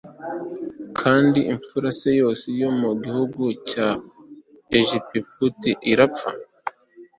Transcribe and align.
kandi 0.99 1.39
imfura 1.53 1.89
e 2.11 2.13
yose 2.21 2.45
yo 2.61 2.69
mu 2.79 2.89
gihugu 3.03 3.41
cya 3.69 3.87
egiputa 4.77 5.71
irapfa 5.91 6.29